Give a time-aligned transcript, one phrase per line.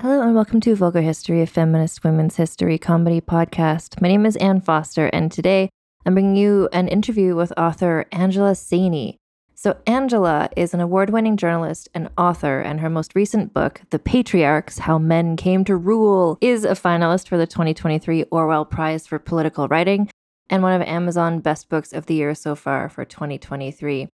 [0.00, 4.00] Hello and welcome to Vulgar History, a feminist women's history comedy podcast.
[4.00, 5.70] My name is Anne Foster, and today
[6.06, 9.16] I'm bringing you an interview with author Angela Saini.
[9.56, 13.98] So, Angela is an award winning journalist and author, and her most recent book, The
[13.98, 19.18] Patriarchs How Men Came to Rule, is a finalist for the 2023 Orwell Prize for
[19.18, 20.08] Political Writing
[20.48, 24.06] and one of Amazon Best Books of the Year so far for 2023.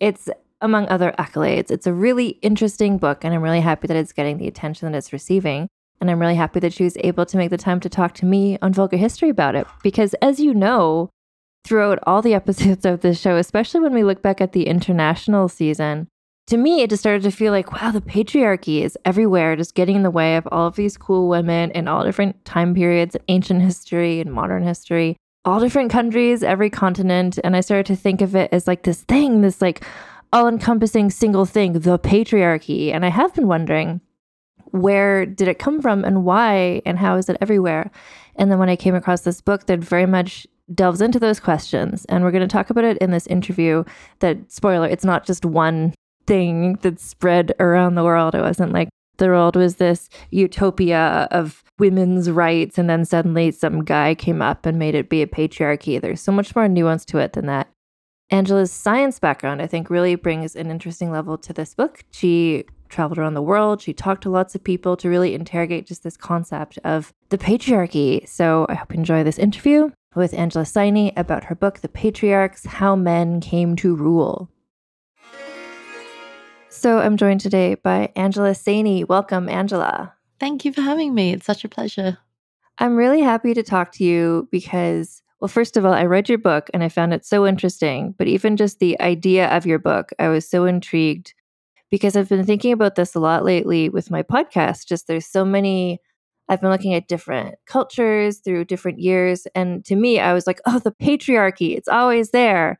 [0.00, 0.28] It's
[0.60, 1.70] among other accolades.
[1.70, 4.98] It's a really interesting book, and I'm really happy that it's getting the attention that
[4.98, 5.68] it's receiving.
[6.00, 8.26] And I'm really happy that she was able to make the time to talk to
[8.26, 9.66] me on Vulgar History about it.
[9.82, 11.10] Because as you know,
[11.64, 15.48] throughout all the episodes of this show, especially when we look back at the international
[15.48, 16.08] season,
[16.46, 19.96] to me, it just started to feel like, wow, the patriarchy is everywhere, just getting
[19.96, 23.60] in the way of all of these cool women in all different time periods, ancient
[23.60, 27.38] history and modern history, all different countries, every continent.
[27.44, 29.84] And I started to think of it as like this thing, this like
[30.32, 32.92] all encompassing single thing, the patriarchy.
[32.92, 34.00] And I have been wondering,
[34.66, 37.90] where did it come from and why and how is it everywhere?
[38.36, 42.04] And then when I came across this book that very much delves into those questions,
[42.06, 43.84] and we're going to talk about it in this interview.
[44.20, 45.94] That spoiler, it's not just one
[46.26, 48.34] thing that's spread around the world.
[48.34, 53.84] It wasn't like the world was this utopia of women's rights, and then suddenly some
[53.84, 56.00] guy came up and made it be a patriarchy.
[56.00, 57.68] There's so much more nuance to it than that.
[58.30, 62.04] Angela's science background, I think, really brings an interesting level to this book.
[62.10, 63.80] She traveled around the world.
[63.80, 68.28] She talked to lots of people to really interrogate just this concept of the patriarchy.
[68.28, 72.66] So I hope you enjoy this interview with Angela Saini about her book, The Patriarchs
[72.66, 74.50] How Men Came to Rule.
[76.68, 79.08] So I'm joined today by Angela Saini.
[79.08, 80.14] Welcome, Angela.
[80.38, 81.32] Thank you for having me.
[81.32, 82.18] It's such a pleasure.
[82.78, 86.38] I'm really happy to talk to you because well, first of all, I read your
[86.38, 88.14] book and I found it so interesting.
[88.18, 91.34] But even just the idea of your book, I was so intrigued
[91.90, 94.86] because I've been thinking about this a lot lately with my podcast.
[94.86, 96.00] Just there's so many,
[96.48, 99.46] I've been looking at different cultures through different years.
[99.54, 102.78] And to me, I was like, oh, the patriarchy, it's always there.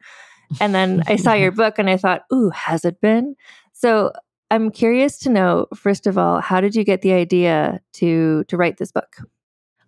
[0.61, 3.37] And then I saw your book and I thought, ooh, has it been?
[3.73, 4.13] So
[4.51, 8.57] I'm curious to know, first of all, how did you get the idea to to
[8.57, 9.17] write this book?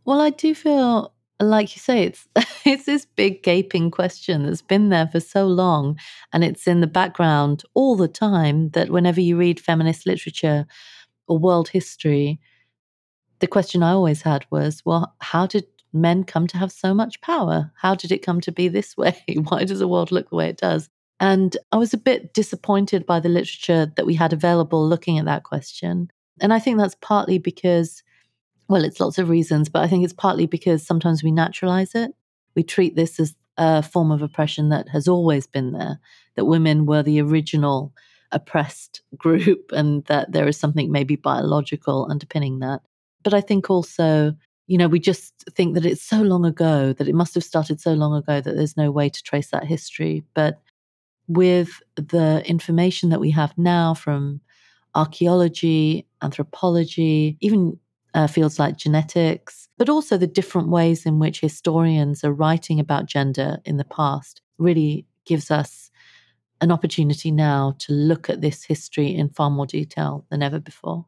[0.04, 2.28] Well, I do feel like you say, it's
[2.64, 5.98] it's this big gaping question that's been there for so long,
[6.32, 8.70] and it's in the background all the time.
[8.70, 10.66] That whenever you read feminist literature
[11.26, 12.40] or world history,
[13.40, 17.20] the question I always had was, well, how did men come to have so much
[17.20, 17.72] power?
[17.76, 19.16] How did it come to be this way?
[19.48, 20.88] Why does the world look the way it does?
[21.18, 25.26] And I was a bit disappointed by the literature that we had available looking at
[25.26, 26.10] that question.
[26.40, 28.02] And I think that's partly because
[28.70, 32.12] well, it's lots of reasons, but I think it's partly because sometimes we naturalize it.
[32.54, 35.98] We treat this as a form of oppression that has always been there,
[36.36, 37.92] that women were the original
[38.30, 42.82] oppressed group and that there is something maybe biological underpinning that.
[43.24, 44.36] But I think also,
[44.68, 47.80] you know, we just think that it's so long ago, that it must have started
[47.80, 50.22] so long ago that there's no way to trace that history.
[50.32, 50.60] But
[51.26, 54.40] with the information that we have now from
[54.94, 57.76] archaeology, anthropology, even
[58.14, 63.06] uh, fields like genetics, but also the different ways in which historians are writing about
[63.06, 65.90] gender in the past really gives us
[66.60, 71.06] an opportunity now to look at this history in far more detail than ever before.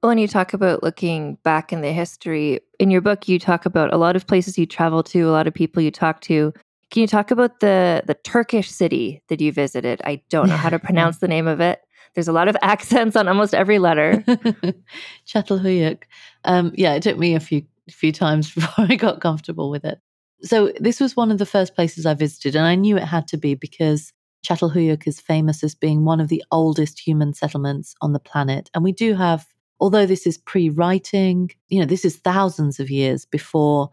[0.00, 3.92] When you talk about looking back in the history, in your book, you talk about
[3.92, 6.52] a lot of places you travel to, a lot of people you talk to.
[6.90, 10.00] Can you talk about the the Turkish city that you visited?
[10.04, 11.80] I don't know how to pronounce the name of it.
[12.18, 14.24] There's a lot of accents on almost every letter.
[15.24, 16.02] Çatalhöyük.
[16.44, 20.00] Um, yeah, it took me a few few times before I got comfortable with it.
[20.42, 23.28] So this was one of the first places I visited, and I knew it had
[23.28, 24.12] to be because
[24.44, 28.68] Çatalhöyük is famous as being one of the oldest human settlements on the planet.
[28.74, 29.46] And we do have,
[29.78, 33.90] although this is pre writing, you know, this is thousands of years before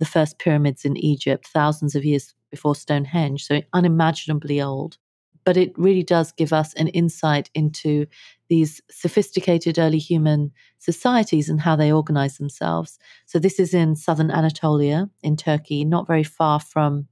[0.00, 4.98] the first pyramids in Egypt, thousands of years before Stonehenge, so unimaginably old.
[5.48, 8.04] But it really does give us an insight into
[8.50, 12.98] these sophisticated early human societies and how they organize themselves.
[13.24, 17.08] So, this is in southern Anatolia in Turkey, not very far from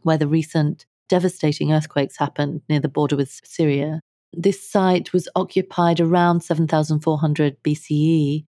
[0.00, 4.00] where the recent devastating earthquakes happened near the border with Syria.
[4.32, 8.44] This site was occupied around 7400 BCE.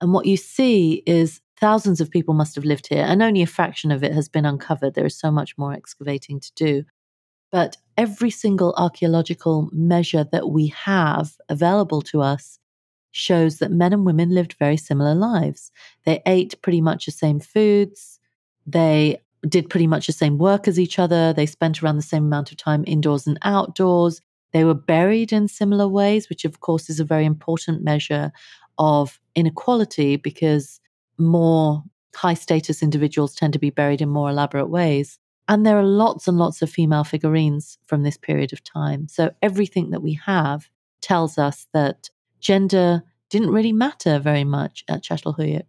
[0.00, 3.48] And what you see is thousands of people must have lived here, and only a
[3.48, 4.94] fraction of it has been uncovered.
[4.94, 6.84] There is so much more excavating to do.
[7.54, 12.58] But every single archaeological measure that we have available to us
[13.12, 15.70] shows that men and women lived very similar lives.
[16.04, 18.18] They ate pretty much the same foods.
[18.66, 19.18] They
[19.48, 21.32] did pretty much the same work as each other.
[21.32, 24.20] They spent around the same amount of time indoors and outdoors.
[24.52, 28.32] They were buried in similar ways, which of course is a very important measure
[28.78, 30.80] of inequality because
[31.18, 31.84] more
[32.16, 35.20] high status individuals tend to be buried in more elaborate ways.
[35.48, 39.08] And there are lots and lots of female figurines from this period of time.
[39.08, 40.70] So everything that we have
[41.00, 42.08] tells us that
[42.40, 45.66] gender didn't really matter very much at Çatalhöyük.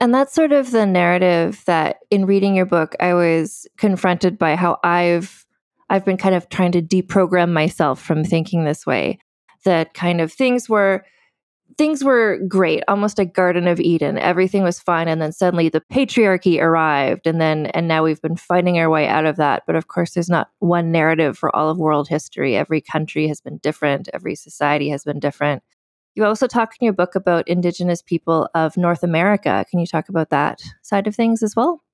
[0.00, 4.56] And that's sort of the narrative that in reading your book I was confronted by
[4.56, 5.46] how I've
[5.88, 9.18] I've been kind of trying to deprogram myself from thinking this way
[9.64, 11.04] that kind of things were
[11.78, 15.82] things were great almost a garden of eden everything was fine and then suddenly the
[15.92, 19.76] patriarchy arrived and then and now we've been fighting our way out of that but
[19.76, 23.58] of course there's not one narrative for all of world history every country has been
[23.58, 25.62] different every society has been different
[26.16, 29.66] you also talk in your book about Indigenous people of North America.
[29.70, 31.84] Can you talk about that side of things as well?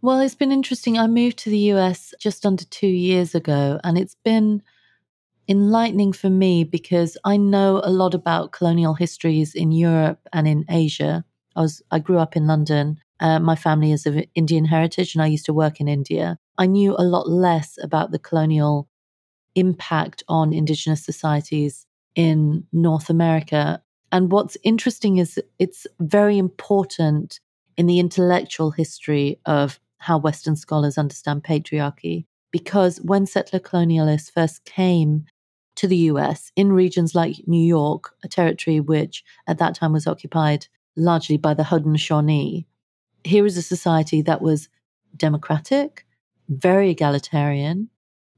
[0.00, 0.98] Well, it's been interesting.
[0.98, 4.62] I moved to the US just under two years ago, and it's been
[5.48, 10.64] enlightening for me because I know a lot about colonial histories in Europe and in
[10.68, 11.24] Asia.
[11.56, 12.98] I was I grew up in London.
[13.20, 16.38] Uh, my family is of Indian heritage, and I used to work in India.
[16.58, 18.88] I knew a lot less about the colonial
[19.54, 23.82] impact on indigenous societies in North America.
[24.12, 27.40] And what's interesting is it's very important
[27.76, 32.26] in the intellectual history of how Western scholars understand patriarchy.
[32.50, 35.26] Because when settler colonialists first came
[35.78, 40.06] to the US in regions like New York, a territory which at that time was
[40.06, 40.66] occupied
[40.96, 42.66] largely by the Haudenosaunee,
[43.24, 44.68] here is a society that was
[45.16, 46.04] democratic,
[46.48, 47.88] very egalitarian,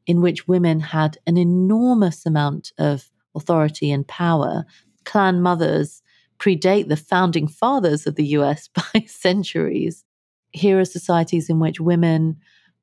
[0.07, 4.65] in which women had an enormous amount of authority and power,
[5.05, 6.03] clan mothers
[6.39, 10.05] predate the founding fathers of the US by centuries.
[10.53, 12.37] Here are societies in which women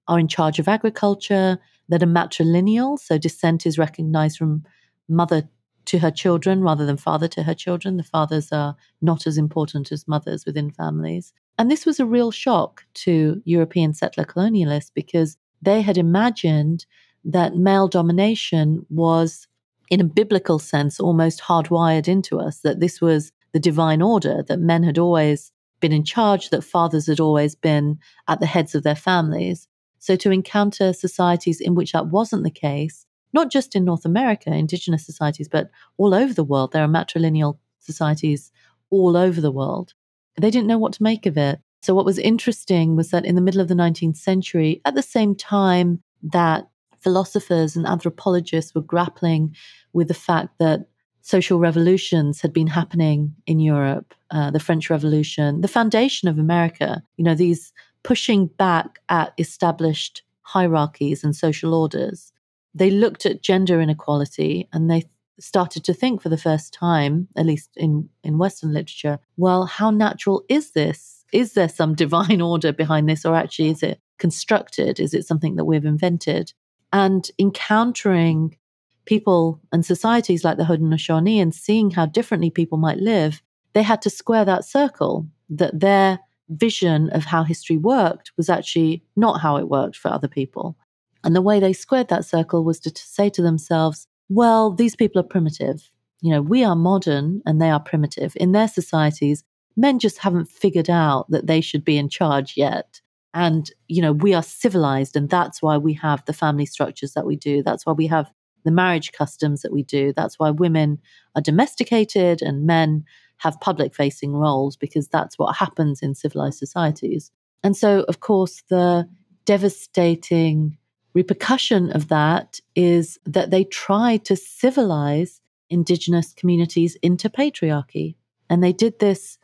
[0.08, 4.64] are in charge of agriculture, that are matrilineal, so descent is recognized from
[5.08, 5.50] mother
[5.86, 7.98] to her children rather than father to her children.
[7.98, 11.34] The fathers are not as important as mothers within families.
[11.58, 16.86] And this was a real shock to European settler colonialists because they had imagined
[17.24, 19.48] that male domination was
[19.90, 24.60] in a biblical sense, almost hardwired into us that this was the divine order, that
[24.60, 28.84] men had always been in charge, that fathers had always been at the heads of
[28.84, 29.68] their families.
[30.00, 34.54] So to encounter societies in which that wasn't the case, not just in North America,
[34.54, 38.52] indigenous societies, but all over the world, there are matrilineal societies
[38.90, 39.94] all over the world.
[40.40, 41.60] They didn't know what to make of it.
[41.82, 45.02] So, what was interesting was that in the middle of the 19th century, at the
[45.02, 46.68] same time that
[47.02, 49.56] philosophers and anthropologists were grappling
[49.94, 50.88] with the fact that
[51.22, 57.04] social revolutions had been happening in Europe, uh, the French Revolution, the foundation of America,
[57.18, 57.74] you know, these
[58.04, 62.32] pushing back at established hierarchies and social orders.
[62.74, 65.06] They looked at gender inequality and they
[65.40, 69.92] started to think for the first time, at least in, in Western literature, well, how
[69.92, 71.26] natural is this?
[71.34, 75.00] Is there some divine order behind this, or actually is it constructed?
[75.00, 76.54] Is it something that we've invented?
[76.94, 78.58] and encountering
[79.06, 83.42] people and societies like the Haudenosaunee and seeing how differently people might live,
[83.74, 89.04] they had to square that circle that their vision of how history worked was actually
[89.16, 90.78] not how it worked for other people.
[91.24, 94.96] And the way they squared that circle was to, to say to themselves, well, these
[94.96, 95.90] people are primitive.
[96.22, 98.34] You know, we are modern and they are primitive.
[98.38, 99.44] In their societies,
[99.76, 103.02] men just haven't figured out that they should be in charge yet.
[103.34, 107.26] And, you know, we are civilized and that's why we have the family structures that
[107.26, 107.62] we do.
[107.62, 108.32] That's why we have
[108.66, 110.12] the marriage customs that we do.
[110.14, 111.00] That's why women
[111.36, 113.06] are domesticated and men
[113.38, 117.32] have public facing roles because that's what happens in civilized societies.
[117.64, 119.08] And so, of course, the
[119.46, 120.78] devastating
[121.14, 128.16] repercussion of that is that they try to civilize indigenous communities into patriarchy.
[128.50, 129.38] And they did this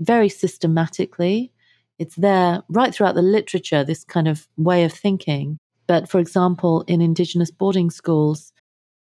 [0.00, 1.52] very systematically.
[1.98, 5.58] It's there right throughout the literature, this kind of way of thinking.
[5.86, 8.52] But for example, in indigenous boarding schools,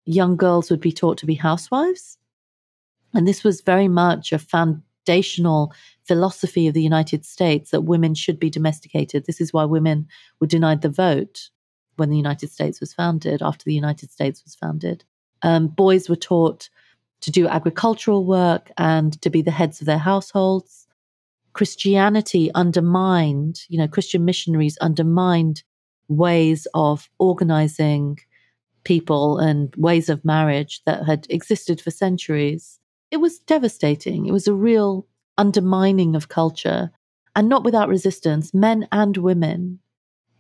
[0.05, 2.19] young girls would be taught to be housewives.
[3.15, 5.73] And this was very much a foundational
[6.07, 9.27] philosophy of the United States that women should be domesticated.
[9.27, 10.09] This is why women
[10.41, 11.51] were denied the vote
[11.97, 15.05] when the United States was founded, after the United States was founded.
[15.43, 16.71] Um, boys were taught
[17.21, 20.87] to do agricultural work and to be the heads of their households.
[21.53, 25.63] Christianity undermined, you know, Christian missionaries undermined
[26.09, 28.19] ways of organizing
[28.85, 32.81] people and ways of marriage that had existed for centuries.
[33.13, 34.25] It was devastating.
[34.25, 36.91] It was a real undermining of culture
[37.37, 38.55] and not without resistance.
[38.55, 39.81] Men and women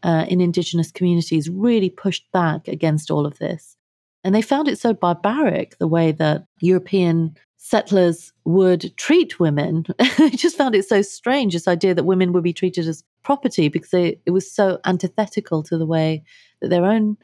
[0.03, 3.77] uh, in indigenous communities really pushed back against all of this.
[4.25, 9.85] And they found it so barbaric the way that European settlers would treat women.
[10.19, 13.69] they just found it so strange, this idea that women would be treated as property
[13.69, 16.25] because they, it was so antithetical to the way
[16.63, 17.19] that their own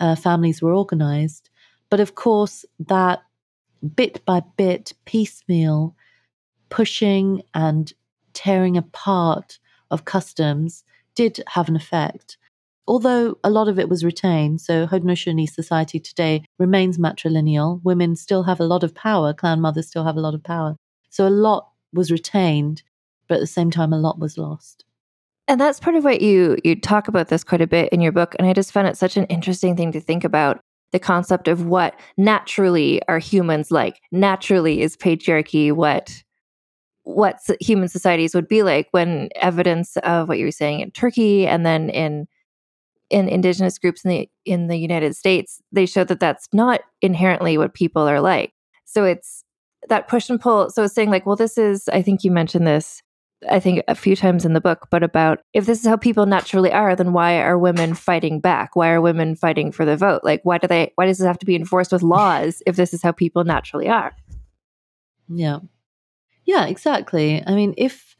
[0.00, 1.50] uh, families were organized.
[1.88, 3.22] But of course, that
[3.96, 5.94] bit by bit, piecemeal,
[6.68, 7.92] pushing and
[8.32, 9.58] tearing apart
[9.90, 12.36] of customs did have an effect.
[12.86, 17.82] Although a lot of it was retained, so Haudenosaunee society today remains matrilineal.
[17.84, 20.76] Women still have a lot of power, clan mothers still have a lot of power.
[21.10, 22.82] So a lot was retained,
[23.28, 24.84] but at the same time, a lot was lost.
[25.48, 28.12] And that's part of what you you talk about this quite a bit in your
[28.12, 28.34] book.
[28.38, 30.60] And I just found it such an interesting thing to think about
[30.92, 34.00] the concept of what naturally are humans like.
[34.10, 36.22] Naturally is patriarchy what
[37.04, 41.46] what human societies would be like when evidence of what you were saying in Turkey
[41.46, 42.28] and then in
[43.10, 47.56] in indigenous groups in the in the United States, they show that that's not inherently
[47.56, 48.52] what people are like.
[48.84, 49.44] So it's
[49.88, 50.70] that push and pull.
[50.70, 51.88] So it's saying like, well, this is.
[51.88, 53.02] I think you mentioned this.
[53.48, 56.26] I think a few times in the book, but about if this is how people
[56.26, 58.74] naturally are, then why are women fighting back?
[58.74, 60.22] Why are women fighting for the vote?
[60.24, 60.92] Like, why do they?
[60.96, 63.88] Why does this have to be enforced with laws if this is how people naturally
[63.88, 64.14] are?
[65.28, 65.60] Yeah.
[66.44, 67.42] Yeah, exactly.
[67.46, 68.16] I mean, if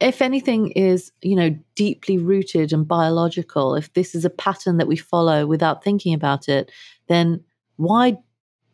[0.00, 4.88] if anything is, you know, deeply rooted and biological, if this is a pattern that
[4.88, 6.70] we follow without thinking about it,
[7.08, 7.44] then
[7.76, 8.18] why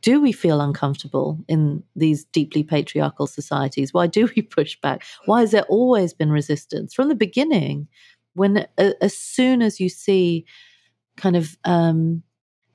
[0.02, 3.92] do we feel uncomfortable in these deeply patriarchal societies?
[3.92, 5.04] Why do we push back?
[5.26, 7.88] Why has there always been resistance from the beginning?
[8.34, 10.46] When uh, as soon as you see
[11.16, 12.22] kind of um,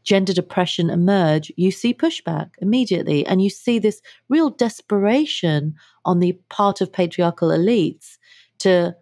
[0.03, 3.25] gender depression emerge, you see pushback immediately.
[3.25, 8.17] And you see this real desperation on the part of patriarchal elites
[8.59, 8.95] to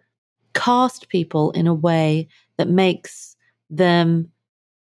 [0.54, 3.36] cast people in a way that makes
[3.70, 4.30] them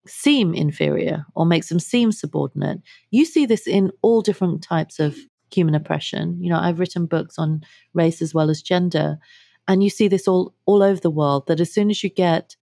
[0.08, 2.80] seem inferior or makes them seem subordinate.
[3.10, 5.16] You see this in all different types of
[5.52, 6.42] human oppression.
[6.42, 7.62] You know, I've written books on
[7.94, 9.18] race as well as gender,
[9.66, 12.56] and you see this all all over the world that as soon as you get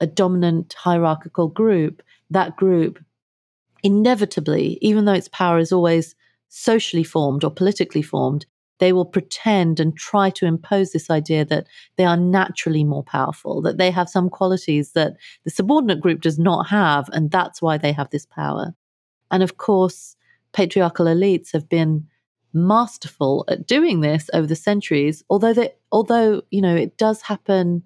[0.00, 2.98] a dominant hierarchical group, that group
[3.82, 6.14] inevitably, even though its power is always
[6.48, 8.46] socially formed or politically formed,
[8.82, 13.62] they will pretend and try to impose this idea that they are naturally more powerful,
[13.62, 15.12] that they have some qualities that
[15.44, 18.74] the subordinate group does not have, and that's why they have this power.
[19.30, 20.16] And of course,
[20.52, 22.08] patriarchal elites have been
[22.52, 27.84] masterful at doing this over the centuries, although they, although you know it does happen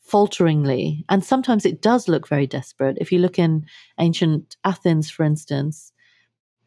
[0.00, 1.04] falteringly.
[1.08, 2.98] And sometimes it does look very desperate.
[3.00, 3.64] If you look in
[4.00, 5.92] ancient Athens, for instance,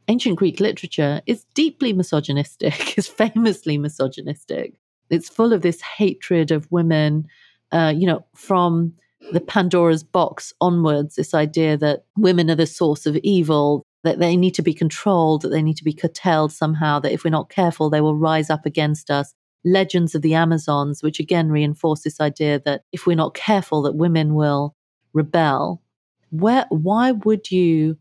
[0.07, 4.74] ancient Greek literature is deeply misogynistic, is famously misogynistic.
[5.10, 7.27] It's full of this hatred of women,
[7.72, 8.93] uh, you know, from
[9.31, 14.36] the Pandora's box onwards, this idea that women are the source of evil, that they
[14.36, 17.50] need to be controlled, that they need to be curtailed somehow, that if we're not
[17.50, 19.33] careful, they will rise up against us
[19.65, 23.95] legends of the Amazons, which again reinforce this idea that if we're not careful, that
[23.95, 24.75] women will
[25.13, 25.81] rebel.
[26.31, 27.98] Where, why would you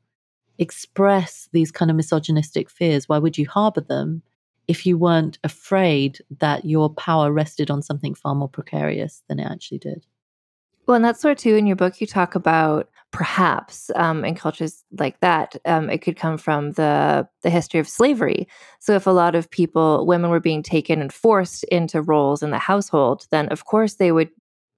[0.59, 3.09] express these kind of misogynistic fears?
[3.09, 4.23] Why would you harbor them
[4.68, 9.50] if you weren't afraid that your power rested on something far more precarious than it
[9.50, 10.06] actually did?
[10.87, 14.85] Well, and that's of too in your book, you talk about perhaps um, in cultures
[14.99, 18.49] like that, um, it could come from the the history of slavery.
[18.80, 22.50] So if a lot of people, women, were being taken and forced into roles in
[22.50, 24.30] the household, then of course they would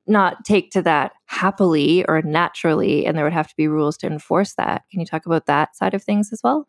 [0.06, 4.06] not take to that happily or naturally, and there would have to be rules to
[4.06, 4.82] enforce that.
[4.90, 6.68] Can you talk about that side of things as well?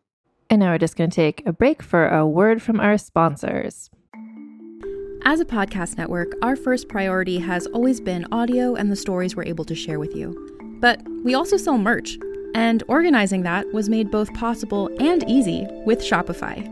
[0.50, 3.90] And now we're just going to take a break for a word from our sponsors.
[5.28, 9.44] As a podcast network, our first priority has always been audio and the stories we're
[9.46, 10.78] able to share with you.
[10.80, 12.18] But we also sell merch,
[12.54, 16.72] and organizing that was made both possible and easy with Shopify.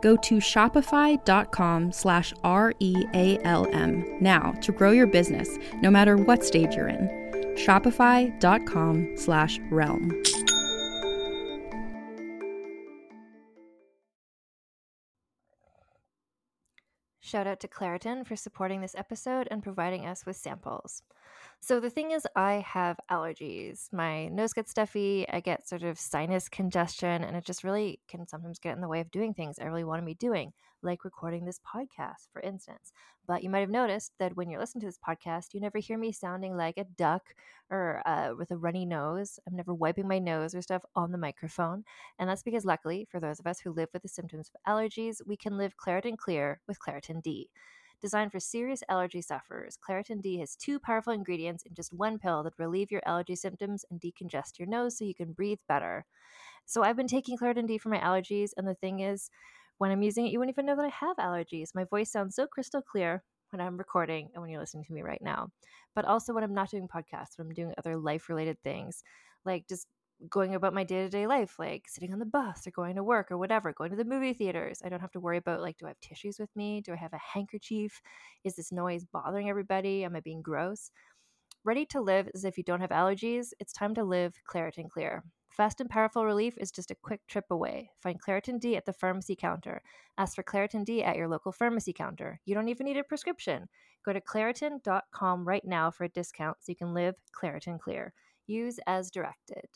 [0.00, 6.88] Go to shopify.com slash R-E-A-L-M now to grow your business, no matter what stage you're
[6.88, 7.08] in.
[7.56, 10.22] Shopify.com slash realm.
[17.30, 21.04] Shout out to Claritin for supporting this episode and providing us with samples.
[21.62, 23.92] So, the thing is, I have allergies.
[23.92, 28.26] My nose gets stuffy, I get sort of sinus congestion, and it just really can
[28.26, 31.04] sometimes get in the way of doing things I really want to be doing, like
[31.04, 32.92] recording this podcast, for instance.
[33.26, 35.98] But you might have noticed that when you're listening to this podcast, you never hear
[35.98, 37.34] me sounding like a duck
[37.70, 39.38] or uh, with a runny nose.
[39.46, 41.84] I'm never wiping my nose or stuff on the microphone.
[42.18, 45.20] And that's because, luckily, for those of us who live with the symptoms of allergies,
[45.26, 47.50] we can live Claritin Clear with Claritin D.
[48.00, 52.42] Designed for serious allergy sufferers, Claritin D has two powerful ingredients in just one pill
[52.42, 56.06] that relieve your allergy symptoms and decongest your nose so you can breathe better.
[56.64, 59.30] So I've been taking Claritin D for my allergies, and the thing is,
[59.78, 61.74] when I'm using it, you wouldn't even know that I have allergies.
[61.74, 65.02] My voice sounds so crystal clear when I'm recording and when you're listening to me
[65.02, 65.48] right now,
[65.94, 69.02] but also when I'm not doing podcasts, when I'm doing other life related things,
[69.44, 69.86] like just
[70.28, 73.02] going about my day to day life, like sitting on the bus or going to
[73.02, 74.82] work or whatever, going to the movie theaters.
[74.84, 76.80] I don't have to worry about like, do I have tissues with me?
[76.80, 78.00] Do I have a handkerchief?
[78.44, 80.04] Is this noise bothering everybody?
[80.04, 80.90] Am I being gross?
[81.64, 83.48] Ready to live as if you don't have allergies?
[83.60, 85.22] It's time to live Claritin Clear.
[85.50, 87.90] Fast and powerful relief is just a quick trip away.
[88.00, 89.82] Find Claritin D at the pharmacy counter.
[90.16, 92.40] Ask for Claritin D at your local pharmacy counter.
[92.46, 93.68] You don't even need a prescription.
[94.04, 98.14] Go to Claritin.com right now for a discount so you can live Claritin Clear.
[98.46, 99.66] Use as directed.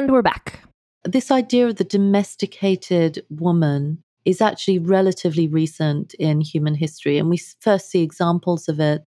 [0.00, 0.60] And we're back.
[1.04, 7.18] This idea of the domesticated woman is actually relatively recent in human history.
[7.18, 9.04] And we first see examples of it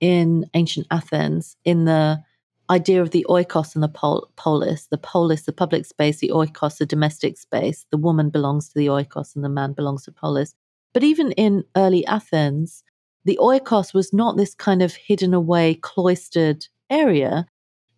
[0.00, 2.22] in ancient Athens in the
[2.68, 4.88] idea of the oikos and the pol- polis.
[4.90, 7.86] The polis, the public space, the oikos, the domestic space.
[7.90, 10.54] The woman belongs to the oikos and the man belongs to polis.
[10.92, 12.84] But even in early Athens,
[13.24, 17.46] the oikos was not this kind of hidden away, cloistered area.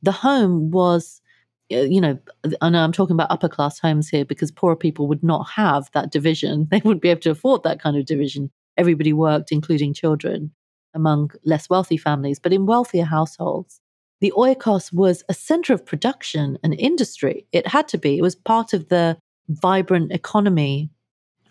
[0.00, 1.20] The home was
[1.72, 2.18] Uh, you know,
[2.61, 5.90] I know I'm talking about upper class homes here because poorer people would not have
[5.92, 6.68] that division.
[6.70, 8.50] They wouldn't be able to afford that kind of division.
[8.76, 10.52] Everybody worked, including children,
[10.94, 12.38] among less wealthy families.
[12.38, 13.81] But in wealthier households,
[14.20, 17.46] the oikos was a center of production and industry.
[17.52, 18.18] It had to be.
[18.18, 20.90] It was part of the vibrant economy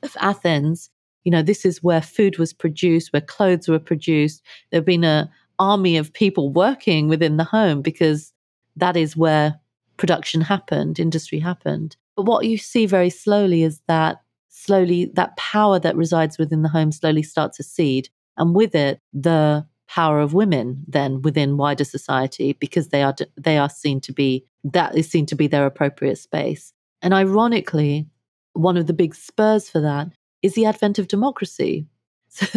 [0.03, 0.89] of Athens.
[1.23, 4.41] You know, this is where food was produced, where clothes were produced.
[4.71, 8.33] There had been an army of people working within the home because
[8.75, 9.59] that is where
[9.97, 11.95] production happened, industry happened.
[12.15, 16.69] But what you see very slowly is that slowly that power that resides within the
[16.69, 18.09] home slowly starts to cede.
[18.37, 23.57] And with it, the power of women then within wider society because they are they
[23.57, 26.73] are seen to be that is seen to be their appropriate space.
[27.01, 28.07] And ironically,
[28.53, 30.07] one of the big spurs for that
[30.41, 31.87] is the advent of democracy.
[32.27, 32.47] So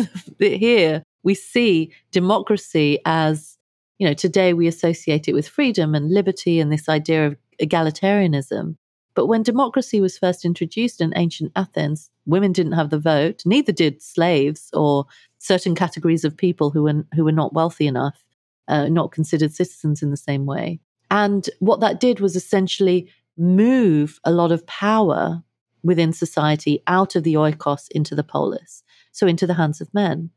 [0.41, 3.58] here, We see democracy as,
[3.99, 8.77] you know, today we associate it with freedom and liberty and this idea of egalitarianism.
[9.15, 13.73] But when democracy was first introduced in ancient Athens, women didn't have the vote, neither
[13.73, 15.07] did slaves or
[15.39, 18.25] certain categories of people who were, who were not wealthy enough,
[18.69, 20.79] uh, not considered citizens in the same way.
[21.11, 25.43] And what that did was essentially move a lot of power
[25.83, 30.31] within society out of the oikos into the polis, so into the hands of men.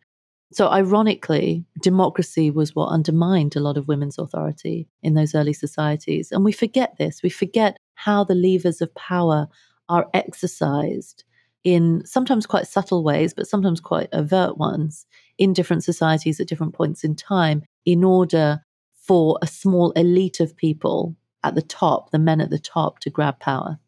[0.53, 6.31] So, ironically, democracy was what undermined a lot of women's authority in those early societies.
[6.31, 7.23] And we forget this.
[7.23, 9.47] We forget how the levers of power
[9.87, 11.23] are exercised
[11.63, 15.05] in sometimes quite subtle ways, but sometimes quite overt ones
[15.37, 18.61] in different societies at different points in time in order
[18.93, 23.09] for a small elite of people at the top, the men at the top, to
[23.09, 23.79] grab power.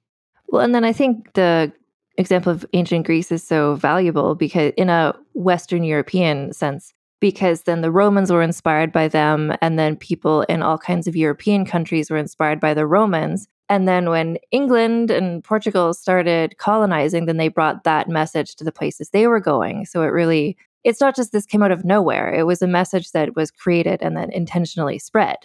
[0.48, 1.72] Well, and then I think the
[2.18, 7.82] example of ancient Greece is so valuable because, in a Western European sense, because then
[7.82, 12.10] the Romans were inspired by them, and then people in all kinds of European countries
[12.10, 13.48] were inspired by the Romans.
[13.70, 18.74] And then when England and Portugal started colonizing, then they brought that message to the
[18.74, 19.86] places they were going.
[19.86, 22.34] So it really, it's not just this came out of nowhere.
[22.34, 25.38] It was a message that was created and then intentionally spread.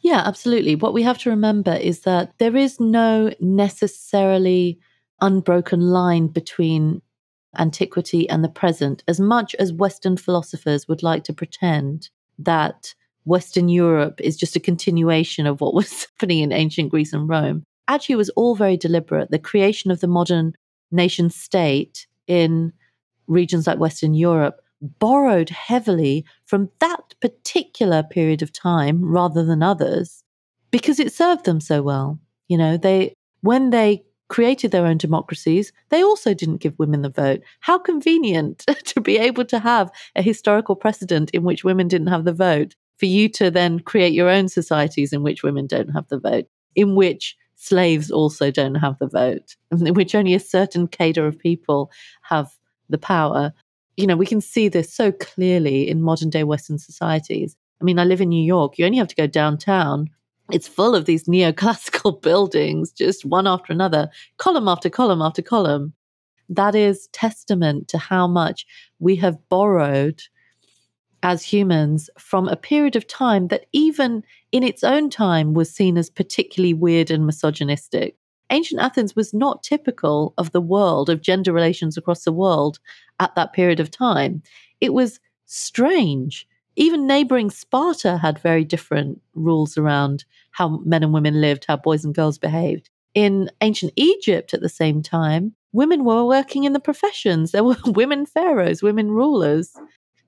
[0.00, 0.74] Yeah, absolutely.
[0.74, 4.80] What we have to remember is that there is no necessarily
[5.20, 7.02] unbroken line between
[7.56, 13.68] antiquity and the present, as much as Western philosophers would like to pretend that Western
[13.68, 17.62] Europe is just a continuation of what was happening in ancient Greece and Rome.
[17.88, 19.30] Actually, it was all very deliberate.
[19.30, 20.54] The creation of the modern
[20.90, 22.72] nation state in
[23.26, 30.22] regions like Western Europe borrowed heavily from that particular period of time rather than others
[30.70, 32.18] because it served them so well.
[32.46, 37.10] You know, they, when they created their own democracies, they also didn't give women the
[37.10, 37.40] vote.
[37.60, 42.24] How convenient to be able to have a historical precedent in which women didn't have
[42.24, 46.08] the vote for you to then create your own societies in which women don't have
[46.08, 50.86] the vote, in which slaves also don't have the vote, in which only a certain
[50.88, 51.90] cadre of people
[52.22, 52.50] have
[52.88, 53.52] the power.
[53.96, 57.56] You know, we can see this so clearly in modern day Western societies.
[57.80, 58.78] I mean, I live in New York.
[58.78, 60.10] You only have to go downtown.
[60.50, 65.92] It's full of these neoclassical buildings, just one after another, column after column after column.
[66.48, 68.66] That is testament to how much
[68.98, 70.22] we have borrowed
[71.22, 75.98] as humans from a period of time that even in its own time was seen
[75.98, 78.16] as particularly weird and misogynistic.
[78.50, 82.78] Ancient Athens was not typical of the world, of gender relations across the world
[83.20, 84.42] at that period of time.
[84.80, 86.46] It was strange.
[86.78, 92.04] Even neighboring Sparta had very different rules around how men and women lived, how boys
[92.04, 92.88] and girls behaved.
[93.14, 97.50] In ancient Egypt at the same time, women were working in the professions.
[97.50, 99.74] There were women pharaohs, women rulers.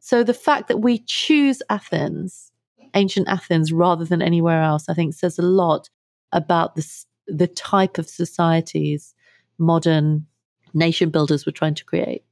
[0.01, 2.51] So the fact that we choose Athens,
[2.95, 5.89] ancient Athens, rather than anywhere else, I think says a lot
[6.33, 6.85] about the,
[7.29, 9.15] the type of societies
[9.57, 10.27] modern
[10.75, 12.25] nation builders were trying to create.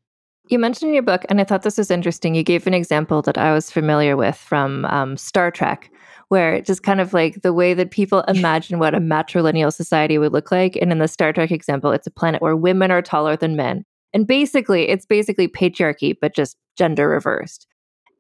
[0.50, 2.34] You mentioned in your book, and I thought this was interesting.
[2.34, 5.90] You gave an example that I was familiar with from um, Star Trek,
[6.28, 10.32] where just kind of like the way that people imagine what a matrilineal society would
[10.32, 10.76] look like.
[10.76, 13.84] And in the Star Trek example, it's a planet where women are taller than men.
[14.14, 17.66] And basically, it's basically patriarchy, but just gender reversed.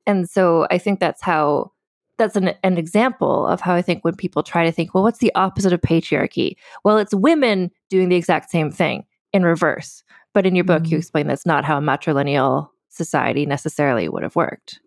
[0.06, 1.72] And so I think that's how
[2.18, 5.20] that's an, an example of how I think when people try to think, well, what's
[5.20, 6.56] the opposite of patriarchy?
[6.84, 10.02] Well, it's women doing the exact same thing in reverse.
[10.38, 10.92] But in your book, mm-hmm.
[10.92, 14.78] you explain that's not how a matrilineal society necessarily would have worked.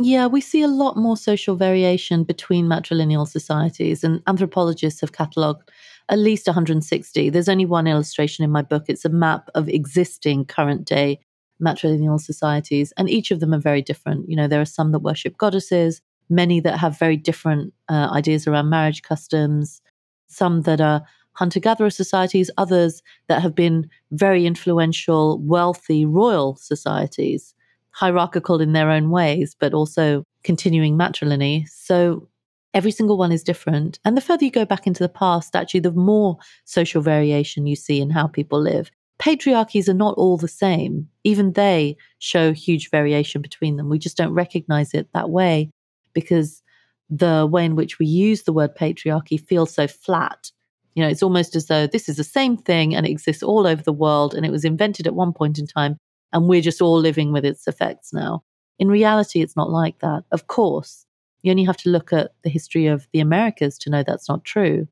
[0.00, 5.70] Yeah, we see a lot more social variation between matrilineal societies, and anthropologists have catalogued
[6.08, 7.30] at least 160.
[7.30, 8.86] There's only one illustration in my book.
[8.88, 11.20] It's a map of existing current day
[11.62, 14.28] matrilineal societies, and each of them are very different.
[14.28, 18.48] You know, there are some that worship goddesses, many that have very different uh, ideas
[18.48, 19.80] around marriage customs,
[20.26, 21.02] some that are
[21.40, 27.54] hunter gatherer societies, others that have been very influential, wealthy, royal societies,
[27.92, 31.66] hierarchical in their own ways, but also continuing matrilineal.
[31.68, 32.28] So
[32.72, 33.98] Every single one is different.
[34.04, 37.74] And the further you go back into the past, actually, the more social variation you
[37.74, 38.92] see in how people live.
[39.18, 41.08] Patriarchies are not all the same.
[41.24, 43.88] Even they show huge variation between them.
[43.88, 45.70] We just don't recognize it that way
[46.12, 46.62] because
[47.10, 50.52] the way in which we use the word patriarchy feels so flat.
[51.00, 53.66] You know, it's almost as though this is the same thing and it exists all
[53.66, 55.96] over the world and it was invented at one point in time
[56.30, 58.42] and we're just all living with its effects now.
[58.78, 60.24] In reality, it's not like that.
[60.30, 61.06] Of course,
[61.40, 64.44] you only have to look at the history of the Americas to know that's not
[64.44, 64.88] true.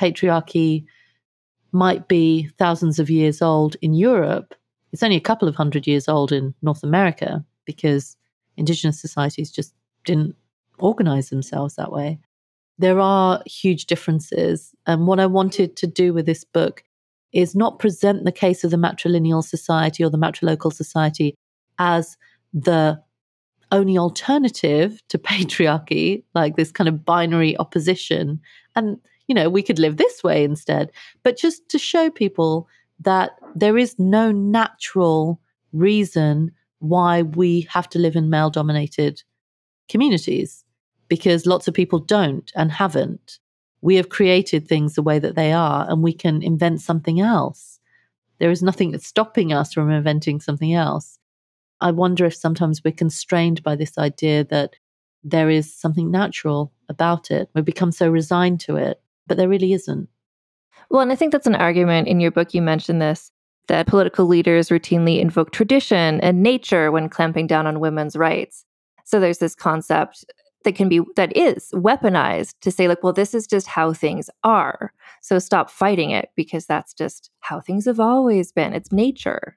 [0.00, 0.86] Patriarchy
[1.72, 4.54] might be thousands of years old in Europe.
[4.94, 8.16] It's only a couple of hundred years old in North America because
[8.56, 9.74] indigenous societies just
[10.06, 10.36] didn't
[10.78, 12.18] organize themselves that way.
[12.80, 14.74] There are huge differences.
[14.86, 16.82] And what I wanted to do with this book
[17.30, 21.34] is not present the case of the matrilineal society or the matrilocal society
[21.78, 22.16] as
[22.54, 22.98] the
[23.70, 28.40] only alternative to patriarchy, like this kind of binary opposition.
[28.74, 28.96] And,
[29.28, 30.90] you know, we could live this way instead.
[31.22, 32.66] But just to show people
[32.98, 35.38] that there is no natural
[35.74, 39.22] reason why we have to live in male dominated
[39.90, 40.64] communities
[41.10, 43.38] because lots of people don't and haven't.
[43.82, 47.78] We have created things the way that they are and we can invent something else.
[48.38, 51.18] There is nothing that's stopping us from inventing something else.
[51.82, 54.76] I wonder if sometimes we're constrained by this idea that
[55.24, 57.50] there is something natural about it.
[57.54, 60.08] We become so resigned to it, but there really isn't.
[60.90, 62.54] Well, and I think that's an argument in your book.
[62.54, 63.30] You mentioned this
[63.68, 68.64] that political leaders routinely invoke tradition and nature when clamping down on women's rights.
[69.04, 70.24] So there's this concept
[70.64, 74.28] that can be that is weaponized to say like well this is just how things
[74.44, 74.92] are.
[75.22, 78.72] So stop fighting it because that's just how things have always been.
[78.72, 79.56] It's nature.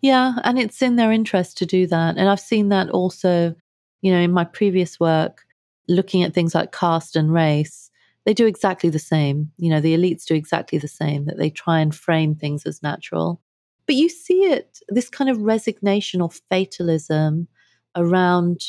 [0.00, 2.16] Yeah and it's in their interest to do that.
[2.16, 3.54] And i've seen that also
[4.00, 5.44] you know in my previous work
[5.88, 7.90] looking at things like caste and race
[8.28, 9.50] they do exactly the same.
[9.56, 12.82] You know the elites do exactly the same that they try and frame things as
[12.82, 13.40] natural.
[13.86, 17.48] But you see it this kind of resignation or fatalism
[17.96, 18.60] around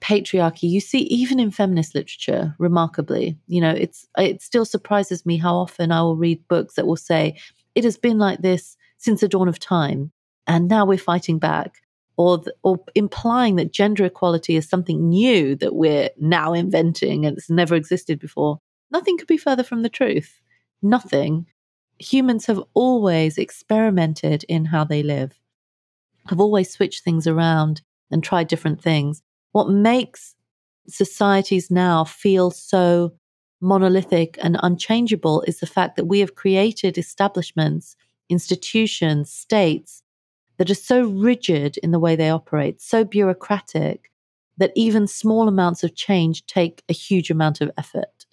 [0.00, 5.38] patriarchy you see even in feminist literature remarkably you know it's it still surprises me
[5.38, 7.34] how often i will read books that will say
[7.74, 10.12] it has been like this since the dawn of time
[10.46, 11.82] and now we're fighting back
[12.16, 17.50] or or implying that gender equality is something new that we're now inventing and it's
[17.50, 18.58] never existed before.
[18.90, 20.40] Nothing could be further from the truth.
[20.82, 21.46] Nothing.
[21.98, 25.38] Humans have always experimented in how they live
[26.28, 29.22] have always switched things around and tried different things
[29.56, 30.34] what makes
[30.86, 33.14] societies now feel so
[33.62, 37.96] monolithic and unchangeable is the fact that we have created establishments,
[38.28, 40.02] institutions, states
[40.58, 44.12] that are so rigid in the way they operate, so bureaucratic,
[44.58, 48.26] that even small amounts of change take a huge amount of effort,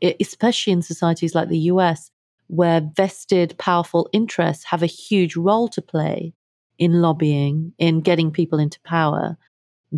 [0.00, 2.10] it, especially in societies like the US,
[2.48, 6.34] where vested, powerful interests have a huge role to play
[6.76, 9.38] in lobbying, in getting people into power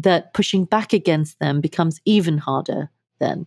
[0.03, 3.47] that pushing back against them becomes even harder then.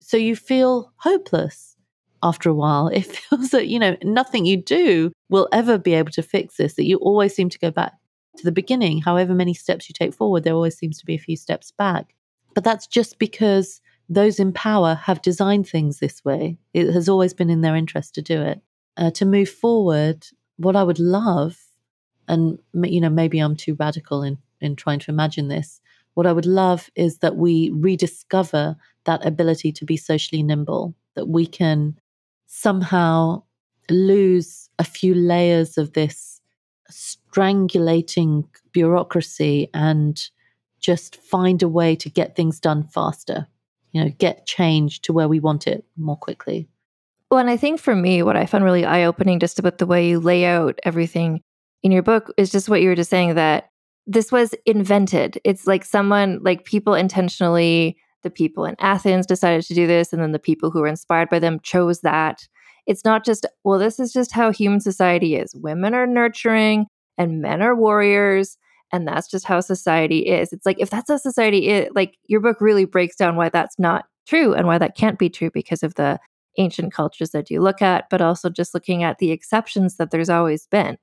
[0.00, 1.76] So you feel hopeless
[2.22, 2.88] after a while.
[2.88, 6.74] It feels that, you know, nothing you do will ever be able to fix this,
[6.74, 7.92] that you always seem to go back
[8.36, 9.02] to the beginning.
[9.02, 12.14] However many steps you take forward, there always seems to be a few steps back.
[12.54, 16.58] But that's just because those in power have designed things this way.
[16.74, 18.60] It has always been in their interest to do it.
[18.96, 21.56] Uh, to move forward, what I would love,
[22.26, 25.80] and you know, maybe I'm too radical in in trying to imagine this,
[26.20, 31.28] what I would love is that we rediscover that ability to be socially nimble, that
[31.28, 31.98] we can
[32.46, 33.42] somehow
[33.88, 36.42] lose a few layers of this
[36.92, 40.28] strangulating bureaucracy and
[40.78, 43.46] just find a way to get things done faster,
[43.92, 46.68] you know, get change to where we want it more quickly.
[47.30, 49.86] Well, and I think for me, what I found really eye opening just about the
[49.86, 51.40] way you lay out everything
[51.82, 53.69] in your book is just what you were just saying that
[54.10, 55.40] this was invented.
[55.44, 60.20] It's like someone, like people intentionally, the people in Athens decided to do this, and
[60.20, 62.48] then the people who were inspired by them chose that.
[62.86, 65.54] It's not just, well, this is just how human society is.
[65.54, 66.86] Women are nurturing
[67.18, 68.56] and men are warriors.
[68.92, 70.52] And that's just how society is.
[70.52, 73.78] It's like, if that's how society is, like your book really breaks down why that's
[73.78, 76.18] not true and why that can't be true because of the
[76.58, 80.28] ancient cultures that you look at, but also just looking at the exceptions that there's
[80.28, 80.98] always been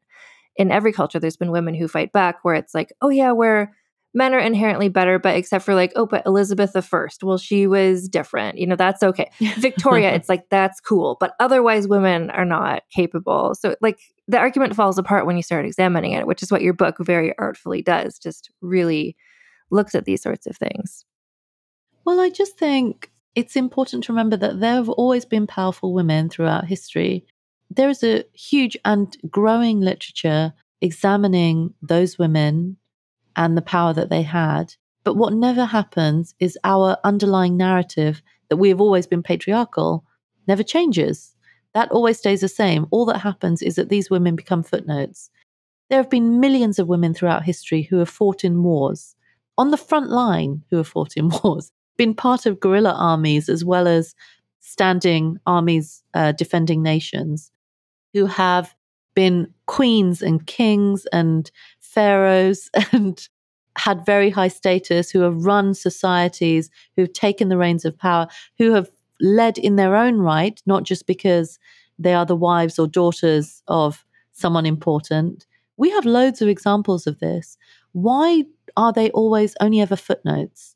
[0.58, 3.74] in every culture, there's been women who fight back where it's like, oh, yeah, where
[4.14, 7.68] men are inherently better, but except for like, oh, but Elizabeth the First, well, she
[7.68, 8.58] was different.
[8.58, 9.30] You know, that's okay.
[9.40, 11.18] Victoria, it's like, that's cool.
[11.20, 13.54] But otherwise, women are not capable.
[13.54, 16.74] So, like, the argument falls apart when you start examining it, which is what your
[16.74, 19.16] book very artfully does, just really
[19.70, 21.06] looks at these sorts of things.
[22.04, 26.30] Well, I just think it's important to remember that there have always been powerful women
[26.30, 27.26] throughout history
[27.70, 32.78] there is a huge and growing literature examining those women
[33.36, 34.74] and the power that they had.
[35.04, 40.06] But what never happens is our underlying narrative that we have always been patriarchal
[40.48, 41.36] never changes.
[41.74, 42.88] That always stays the same.
[42.90, 45.30] All that happens is that these women become footnotes.
[45.90, 49.16] There have been millions of women throughout history who have fought in wars,
[49.58, 53.64] on the front line, who have fought in wars, been part of guerrilla armies as
[53.64, 54.16] well as
[54.60, 57.52] standing armies uh, defending nations
[58.18, 58.74] who have
[59.14, 63.28] been queens and kings and pharaohs and
[63.78, 68.28] had very high status, who have run societies, who've taken the reins of power,
[68.58, 68.90] who have
[69.22, 71.60] led in their own right, not just because
[72.00, 74.04] they are the wives or daughters of
[74.34, 75.46] someone important.
[75.78, 77.56] We have loads of examples of this.
[77.92, 80.76] Why are they always only ever footnotes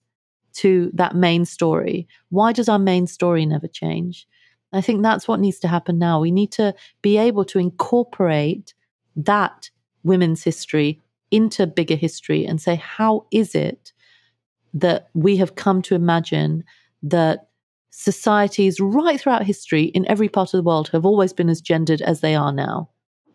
[0.54, 2.08] to that main story?
[2.30, 4.28] Why does our main story never change?
[4.74, 6.20] I think that's what needs to happen now.
[6.20, 8.74] We need to be able to incorporate
[9.16, 9.70] that
[10.04, 13.94] women's history into bigger history and say, how is it
[14.74, 16.64] that we have come to imagine
[17.04, 17.50] that
[17.90, 22.02] societies right throughout history in every part of the world have always been as gendered
[22.02, 22.90] as they are now?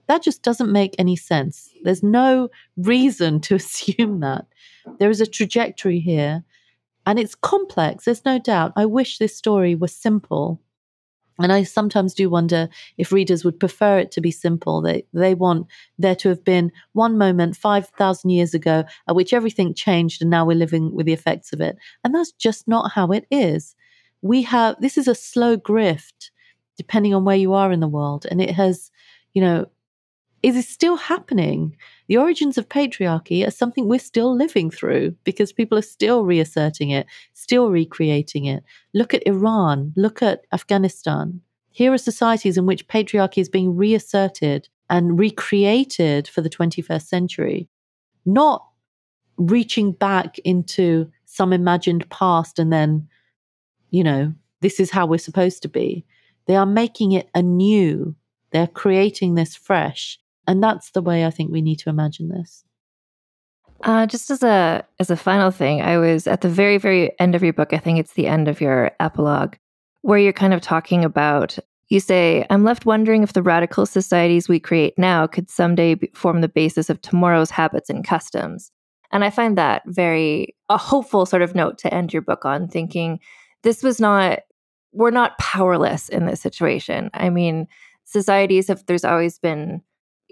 [0.09, 1.71] That just doesn't make any sense.
[1.83, 4.47] There's no reason to assume that.
[4.99, 6.45] There is a trajectory here,
[7.07, 8.73] and it's complex, there's no doubt.
[8.77, 10.61] I wish this story was simple.
[11.39, 14.81] And I sometimes do wonder if readers would prefer it to be simple.
[14.81, 15.67] They they want
[15.99, 20.31] there to have been one moment five thousand years ago at which everything changed, and
[20.31, 21.77] now we're living with the effects of it.
[22.05, 23.75] And that's just not how it is.
[24.23, 26.31] We have this is a slow grift,
[26.77, 28.91] depending on where you are in the world, and it has,
[29.35, 29.67] you know,
[30.47, 31.77] is it still happening.
[32.07, 36.91] The origins of patriarchy are something we're still living through because people are still reasserting
[36.91, 38.63] it, still recreating it.
[38.95, 41.41] Look at Iran, look at Afghanistan.
[41.73, 47.69] Here are societies in which patriarchy is being reasserted and recreated for the 21st century,
[48.25, 48.65] not
[49.39, 53.09] reaching back into some imagined past and then,
[53.91, 56.05] you know, this is how we're supposed to be.
[56.47, 58.15] They are making it anew.
[58.53, 60.21] They're creating this fresh.
[60.47, 62.65] And that's the way I think we need to imagine this.
[63.83, 67.35] Uh, just as a as a final thing, I was at the very very end
[67.35, 67.73] of your book.
[67.73, 69.57] I think it's the end of your epilogue,
[70.03, 71.59] where you're kind of talking about.
[71.89, 76.11] You say, "I'm left wondering if the radical societies we create now could someday be,
[76.15, 78.73] form the basis of tomorrow's habits and customs."
[79.13, 82.69] And I find that very a hopeful sort of note to end your book on.
[82.69, 83.21] Thinking
[83.63, 84.41] this was not
[84.93, 87.11] we're not powerless in this situation.
[87.13, 87.69] I mean,
[88.05, 89.83] societies have there's always been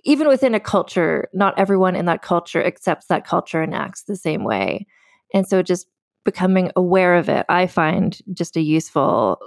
[0.05, 4.17] even within a culture, not everyone in that culture accepts that culture and acts the
[4.17, 4.87] same way.
[5.33, 5.87] And so just
[6.25, 9.39] becoming aware of it, I find just a useful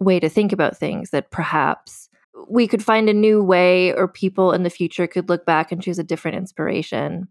[0.00, 2.08] way to think about things that perhaps
[2.48, 5.82] we could find a new way or people in the future could look back and
[5.82, 7.28] choose a different inspiration.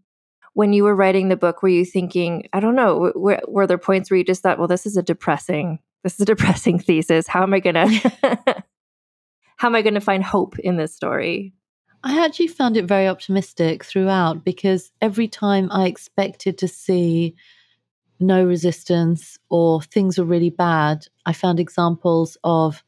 [0.54, 3.78] When you were writing the book, were you thinking, I don't know, were, were there
[3.78, 7.26] points where you just thought, well, this is a depressing, this is a depressing thesis.
[7.26, 8.64] How am I going to,
[9.56, 11.54] how am I going to find hope in this story?
[12.04, 17.34] I actually found it very optimistic throughout because every time I expected to see
[18.18, 22.82] no resistance or things were really bad, I found examples of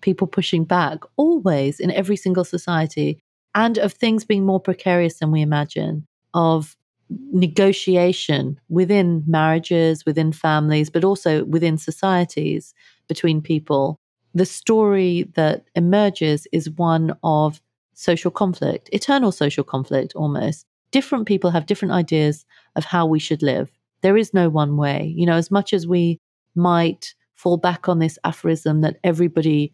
[0.00, 3.18] people pushing back, always in every single society,
[3.54, 6.76] and of things being more precarious than we imagine, of
[7.10, 12.74] negotiation within marriages, within families, but also within societies
[13.08, 13.98] between people.
[14.34, 17.60] The story that emerges is one of
[17.96, 20.66] social conflict, eternal social conflict almost.
[20.92, 22.44] Different people have different ideas
[22.76, 23.70] of how we should live.
[24.02, 25.12] There is no one way.
[25.16, 26.20] You know, as much as we
[26.54, 29.72] might fall back on this aphorism that everybody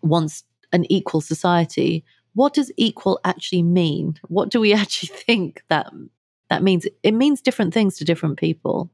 [0.00, 4.18] wants an equal society, what does equal actually mean?
[4.28, 5.88] What do we actually think that
[6.48, 6.86] that means?
[7.02, 8.90] It means different things to different people.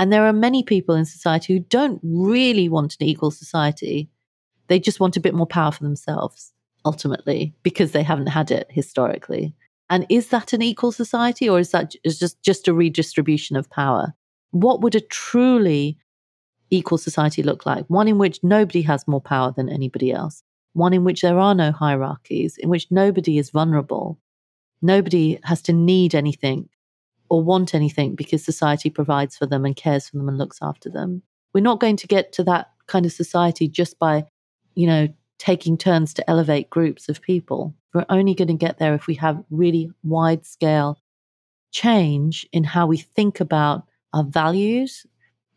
[0.00, 4.08] And there are many people in society who don't really want an equal society.
[4.66, 6.52] They just want a bit more power for themselves
[6.88, 9.54] ultimately because they haven't had it historically.
[9.90, 13.70] And is that an equal society or is that is just, just a redistribution of
[13.70, 14.14] power?
[14.50, 15.98] What would a truly
[16.70, 17.84] equal society look like?
[17.88, 21.54] One in which nobody has more power than anybody else, one in which there are
[21.54, 24.18] no hierarchies, in which nobody is vulnerable,
[24.80, 26.68] nobody has to need anything
[27.30, 30.88] or want anything because society provides for them and cares for them and looks after
[30.88, 31.22] them.
[31.52, 34.24] We're not going to get to that kind of society just by,
[34.74, 37.74] you know, taking turns to elevate groups of people.
[37.94, 40.98] We're only going to get there if we have really wide scale
[41.70, 45.06] change in how we think about our values,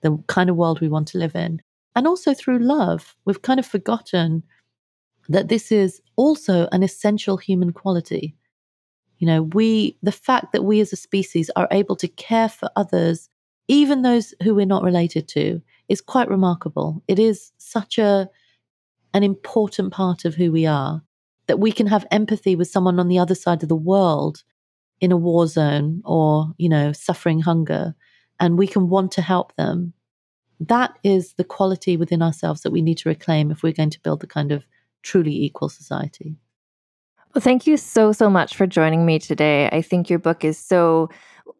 [0.01, 1.61] the kind of world we want to live in,
[1.95, 3.15] and also through love.
[3.25, 4.43] We've kind of forgotten
[5.29, 8.35] that this is also an essential human quality.
[9.19, 12.69] You know, we, the fact that we as a species are able to care for
[12.75, 13.29] others,
[13.67, 17.03] even those who we're not related to, is quite remarkable.
[17.07, 18.29] It is such a
[19.13, 21.01] an important part of who we are,
[21.47, 24.43] that we can have empathy with someone on the other side of the world
[24.99, 27.95] in a war zone or, you know, suffering hunger,
[28.39, 29.93] and we can want to help them.
[30.59, 34.01] That is the quality within ourselves that we need to reclaim if we're going to
[34.01, 34.65] build the kind of
[35.01, 36.35] truly equal society.
[37.33, 39.69] Well, thank you so, so much for joining me today.
[39.71, 41.09] I think your book is so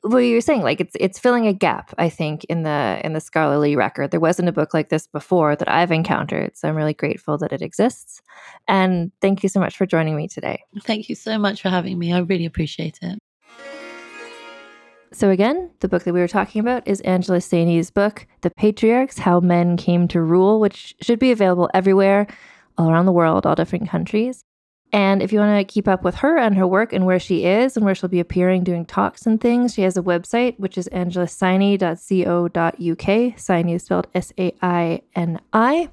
[0.02, 3.20] what you're saying, like it's it's filling a gap, I think, in the in the
[3.20, 4.12] scholarly record.
[4.12, 7.54] There wasn't a book like this before that I've encountered, so I'm really grateful that
[7.54, 8.22] it exists.
[8.68, 10.64] And thank you so much for joining me today.
[10.84, 12.14] Thank you so much for having me.
[12.14, 13.20] I really appreciate it.
[15.14, 19.20] So again, the book that we were talking about is Angela Saini's book, The Patriarchs:
[19.20, 22.28] How Men Came to Rule, which should be available everywhere,
[22.78, 24.44] all around the world, all different countries.
[24.94, 27.46] And if you want to keep up with her and her work and where she
[27.46, 30.78] is and where she'll be appearing doing talks and things, she has a website, which
[30.78, 33.38] is angelasaini.co.uk.
[33.38, 35.90] Saini is spelled S A I N I.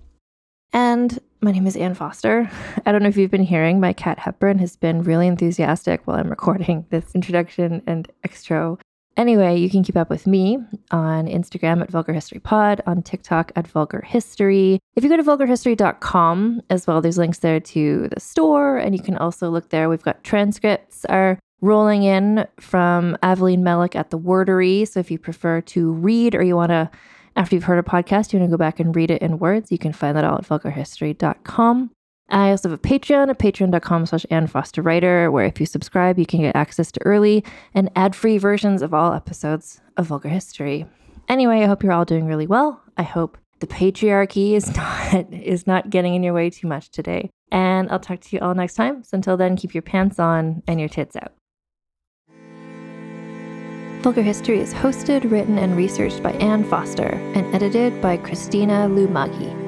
[0.72, 2.50] And my name is Ann Foster.
[2.86, 6.18] I don't know if you've been hearing, my cat Hepburn has been really enthusiastic while
[6.18, 8.76] I'm recording this introduction and extra
[9.18, 10.58] Anyway, you can keep up with me
[10.92, 14.78] on Instagram at Vulgar History Pod, on TikTok at Vulgar History.
[14.94, 19.02] If you go to vulgarhistory.com as well, there's links there to the store, and you
[19.02, 19.88] can also look there.
[19.88, 24.86] We've got transcripts are rolling in from Aveline Mellick at the Wordery.
[24.86, 26.88] So if you prefer to read or you want to,
[27.34, 29.72] after you've heard a podcast, you want to go back and read it in words,
[29.72, 31.90] you can find that all at vulgarhistory.com.
[32.30, 36.18] I also have a Patreon at patreon.com slash Ann Foster Writer, where if you subscribe,
[36.18, 37.42] you can get access to early
[37.74, 40.86] and ad-free versions of all episodes of Vulgar History.
[41.28, 42.82] Anyway, I hope you're all doing really well.
[42.96, 47.30] I hope the patriarchy is not is not getting in your way too much today.
[47.50, 49.02] And I'll talk to you all next time.
[49.04, 51.32] So until then, keep your pants on and your tits out.
[54.02, 59.67] Vulgar History is hosted, written, and researched by Ann Foster and edited by Christina Lumagi.